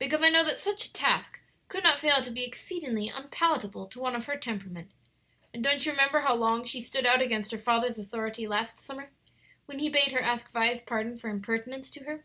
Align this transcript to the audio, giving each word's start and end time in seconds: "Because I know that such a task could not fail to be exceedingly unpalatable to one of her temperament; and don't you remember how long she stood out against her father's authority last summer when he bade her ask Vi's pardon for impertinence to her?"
"Because 0.00 0.20
I 0.20 0.30
know 0.30 0.42
that 0.46 0.58
such 0.58 0.84
a 0.86 0.92
task 0.92 1.38
could 1.68 1.84
not 1.84 2.00
fail 2.00 2.22
to 2.22 2.30
be 2.32 2.42
exceedingly 2.42 3.08
unpalatable 3.08 3.86
to 3.86 4.00
one 4.00 4.16
of 4.16 4.26
her 4.26 4.36
temperament; 4.36 4.90
and 5.54 5.62
don't 5.62 5.84
you 5.86 5.92
remember 5.92 6.22
how 6.22 6.34
long 6.34 6.64
she 6.64 6.80
stood 6.80 7.06
out 7.06 7.22
against 7.22 7.52
her 7.52 7.56
father's 7.58 7.96
authority 7.96 8.48
last 8.48 8.80
summer 8.80 9.12
when 9.66 9.78
he 9.78 9.88
bade 9.88 10.10
her 10.10 10.20
ask 10.20 10.50
Vi's 10.50 10.82
pardon 10.82 11.16
for 11.18 11.30
impertinence 11.30 11.88
to 11.90 12.02
her?" 12.02 12.24